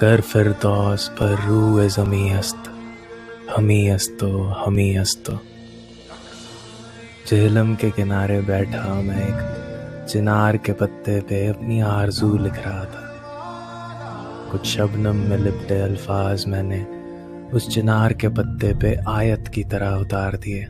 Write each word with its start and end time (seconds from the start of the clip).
कर 0.00 0.20
फिरदौस 0.20 1.08
पर 1.08 1.44
रू 1.46 1.88
जमी 1.88 2.28
हस्त 2.28 2.62
हमी 3.56 3.88
हस्तो 3.88 4.42
हमी 4.42 4.94
हस्तो 4.94 5.32
झेलम 7.30 7.74
के 7.74 7.90
किनारे 7.90 8.40
बैठा 8.40 8.94
मैं 8.94 9.22
एक 9.22 10.06
चिनार 10.08 10.56
के 10.56 10.72
पत्ते 10.72 11.20
पे 11.20 11.46
अपनी 11.46 11.80
आरज़ू 11.80 12.38
लिख 12.38 12.52
रहा 12.52 12.84
था। 12.84 13.02
कुछ 14.50 14.66
शबनम 14.66 15.16
में 15.16 15.38
लिपटे 15.38 15.80
अल्फाज 15.80 16.46
मैंने 16.46 16.86
उस 17.56 17.68
चिनार 17.74 18.12
के 18.12 18.28
पत्ते 18.28 18.74
पे 18.74 18.96
आयत 19.08 19.48
की 19.48 19.64
तरह 19.64 19.90
उतार 19.90 20.36
दिए। 20.36 20.64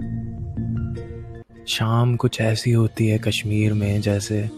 शाम 1.68 2.17
कुछ 2.17 2.40
ऐसी 2.40 2.72
होती 2.72 3.08
है 3.08 3.18
कश्मीर 3.18 3.72
में 3.72 4.00
जैसे 4.00 4.50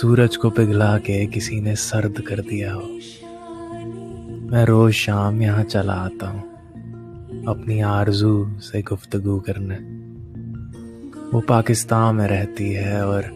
सूरज 0.00 0.36
को 0.36 0.50
पिघला 0.50 0.98
के 0.98 1.26
किसी 1.26 1.60
ने 1.60 1.76
सर्द 1.76 2.20
कर 2.20 2.40
दिया 2.40 2.72
हो। 2.72 2.88
मैं 4.50 4.64
रोज 4.64 4.92
शाम 4.92 5.42
यहाँ 5.42 5.62
चला 5.64 5.92
आता 5.94 6.28
हूँ, 6.28 6.40
अपनी 7.48 7.80
आरज़ू 7.80 8.60
से 8.60 8.80
गुफ्तगु 8.82 9.38
करने। 9.40 9.76
वो 11.30 11.40
पाकिस्तान 11.40 12.16
में 12.16 12.26
रहती 12.28 12.72
है 12.72 13.06
और 13.06 13.28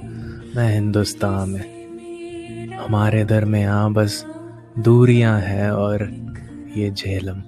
मैं 0.56 0.68
हिंदुस्तान 0.74 1.50
में। 1.50 2.74
हमारे 2.78 3.24
दरमियाँ 3.24 3.92
बस 3.92 4.24
दूरियाँ 4.78 5.38
हैं 5.40 5.70
और 5.70 6.02
ये 6.76 6.90
झेलम। 6.90 7.38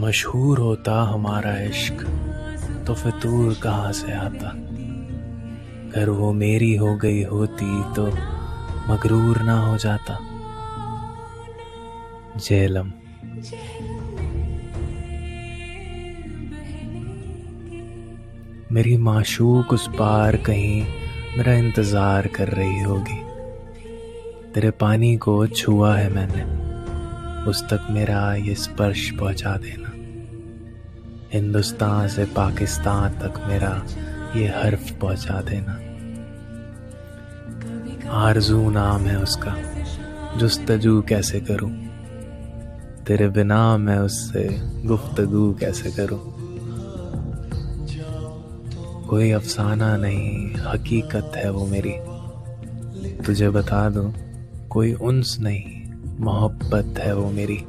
मशहूर 0.00 0.58
होता 0.58 1.00
हमारा 1.04 1.56
इश्क 1.62 2.06
तो 2.86 2.94
फितूर 2.94 3.54
कहाँ 3.62 3.92
से 3.92 4.12
आता? 4.12 4.54
अगर 5.94 6.10
वो 6.10 6.32
मेरी 6.32 6.74
हो 6.76 6.94
गई 6.96 7.22
होती 7.22 7.82
तो 7.94 8.06
मगरूर 8.88 9.40
ना 9.42 9.58
हो 9.60 9.76
जाता। 9.78 10.14
झेलम 12.38 12.90
मेरी 18.72 18.96
माशूक 18.96 19.72
उस 19.72 19.86
पार 19.88 20.36
कहीं 20.36 20.82
मेरा 21.36 21.52
इंतज़ार 21.52 22.26
कर 22.26 22.48
रही 22.48 22.80
होगी। 22.80 23.22
तेरे 24.52 24.70
पानी 24.70 25.16
को 25.16 25.46
छुआ 25.46 25.94
है 25.96 26.08
मैंने। 26.12 26.42
उस 27.50 27.62
तक 27.64 27.86
मेरा 27.90 28.34
ये 28.34 28.54
स्पर्श 28.54 29.10
पहुँचा 29.10 29.56
देना। 29.56 29.92
हिंदुस्तान 31.34 32.08
से 32.08 32.24
पाकिस्तान 32.24 33.12
तक 33.12 33.40
मेरा 33.48 33.72
ये 34.36 34.48
हर्फ 34.48 34.98
पहुँचा 35.00 35.40
देना। 35.40 35.80
आरज़ू 38.10 38.70
नाम 38.70 39.00
है 39.00 39.22
उसका, 39.22 39.56
जुस्तजू 40.36 41.02
कैसे 41.02 41.40
करूँ? 41.40 41.72
तेरे 43.06 43.28
बिना 43.28 43.76
मैं 43.76 43.98
उससे 43.98 44.60
गुफ्तगु 44.86 45.56
कैसे 45.60 45.90
करूँ? 45.90 46.34
कोई 49.06 49.30
अफसाना 49.30 49.96
नहीं, 49.96 50.54
हकीकत 50.54 51.32
है 51.36 51.50
वो 51.50 51.66
मेरी। 51.66 51.94
तुझे 53.26 53.50
बता 53.50 53.90
दूँ, 53.90 54.14
कोई 54.70 54.92
उन्स 54.92 55.40
नहीं, 55.40 55.92
मोहब्बत 56.20 56.94
है 56.98 57.14
वो 57.14 57.30
मेरी। 57.30 57.64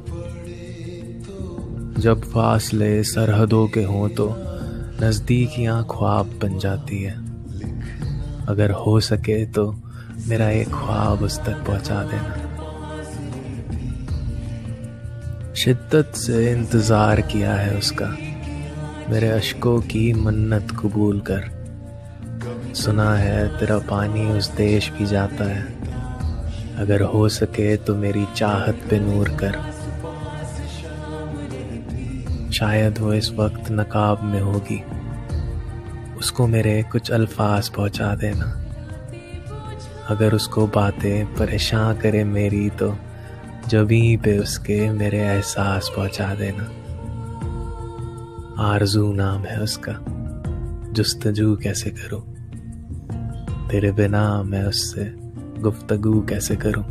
जब 2.02 2.20
फासले 2.20 3.02
सरहदों 3.02 3.68
के 3.68 3.82
हों 3.82 4.08
तो 4.08 4.28
नज़दीकियाँ 5.02 5.82
ख्वाब 5.90 6.38
बन 6.42 6.58
जाती 6.58 7.02
है। 7.02 7.14
अगर 8.48 8.70
हो 8.70 9.00
सके 9.00 9.44
तो 9.46 9.64
मेरा 10.28 10.48
एक 10.50 10.68
ख्वाब 10.68 11.22
उस 11.22 11.38
तक 11.38 11.64
पहुँचा 11.66 12.02
देना। 12.02 12.34
शिद्दत 15.54 16.12
से 16.16 16.50
इंतज़ार 16.52 17.20
किया 17.20 17.54
है 17.54 17.76
उसका। 17.78 18.06
मेरे 19.10 19.28
अशकों 19.28 19.80
की 19.82 20.12
मन्नत 20.12 20.76
कबूल 20.80 21.20
कर। 21.30 21.42
सुना 22.74 23.14
है 23.14 23.46
तेरा 23.58 23.78
पानी 23.90 24.26
उस 24.28 24.50
देश 24.50 24.90
भी 24.90 25.06
जाता 25.06 25.44
है। 25.44 25.64
अगर 26.78 27.02
हो 27.02 27.28
सके 27.28 27.76
तो 27.76 27.94
मेरी 27.94 28.26
चाहत 28.36 28.86
पे 28.90 29.00
नूर 29.00 29.28
कर। 29.28 29.75
शायद 32.58 32.98
वो 32.98 33.12
इस 33.12 33.30
वक्त 33.30 33.70
नकाब 33.70 34.22
में 34.22 34.40
होगी। 34.40 34.82
उसको 36.18 36.46
मेरे 36.46 36.82
कुछ 36.82 37.10
अल्फाज 37.10 37.68
पहुँचा 37.68 38.14
देना। 38.14 38.62
अगर 40.08 40.34
उसको 40.34 40.66
बातें 40.66 41.34
परेशान 41.34 41.96
करे 41.96 42.24
मेरी 42.24 42.70
तो 42.70 42.96
जबी 43.68 44.16
पे 44.16 44.38
उसके 44.38 44.90
मेरे 44.90 45.18
एहसास 45.18 45.90
पहुँचा 45.96 46.34
देना। 46.34 46.64
आरज़ू 48.62 49.12
नाम 49.12 49.42
है 49.42 49.60
उसका। 49.60 49.92
जुस्तजू 50.92 51.56
कैसे 51.56 51.90
करूँ? 51.90 52.22
तेरे 53.68 53.92
बिना 53.92 54.42
मैं 54.42 54.64
उससे 54.64 55.12
गुफ्तगु 55.62 56.20
कैसे 56.20 56.56
करूँ? 56.56 56.84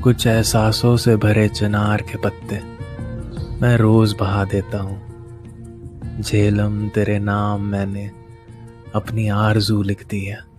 कुछ 0.00 0.26
एहसासों 0.26 0.96
से 0.96 1.16
भरे 1.16 1.48
चनार 1.48 2.02
के 2.02 2.18
पत्ते। 2.18 2.75
मैं 3.60 3.76
रोज 3.76 4.12
बहा 4.20 4.44
देता 4.44 4.78
हूँ। 4.78 6.22
झेलम 6.22 6.88
तेरे 6.88 7.18
नाम 7.18 7.62
मैंने 7.62 8.10
अपनी 8.94 9.28
आरज़ू 9.28 9.82
लिख 9.82 10.06
दी 10.06 10.24
है। 10.24 10.55